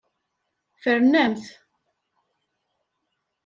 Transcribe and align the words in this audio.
Ffren-am-t. 0.73 1.45